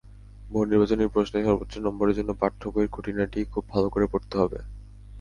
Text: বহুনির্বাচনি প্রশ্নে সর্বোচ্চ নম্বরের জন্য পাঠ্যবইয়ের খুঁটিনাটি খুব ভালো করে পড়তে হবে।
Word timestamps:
বহুনির্বাচনি 0.49 1.03
প্রশ্নে 1.07 1.39
সর্বোচ্চ 1.43 1.73
নম্বরের 1.77 2.17
জন্য 2.19 2.31
পাঠ্যবইয়ের 2.39 2.93
খুঁটিনাটি 2.93 3.39
খুব 3.53 3.63
ভালো 3.69 3.87
করে 3.89 4.05
পড়তে 4.07 4.35
হবে। 4.37 4.59